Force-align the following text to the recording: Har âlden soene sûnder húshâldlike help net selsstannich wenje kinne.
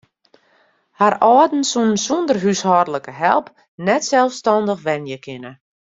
Har 0.99 1.13
âlden 1.27 1.63
soene 1.71 1.97
sûnder 2.05 2.37
húshâldlike 2.43 3.13
help 3.23 3.47
net 3.87 4.01
selsstannich 4.09 4.83
wenje 4.87 5.17
kinne. 5.25 5.51